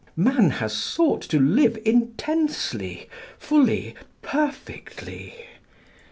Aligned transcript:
Man 0.17 0.49
has 0.49 0.73
sought 0.75 1.21
to 1.29 1.39
live 1.39 1.77
intensely, 1.85 3.07
fully, 3.37 3.93
perfectly. 4.23 5.35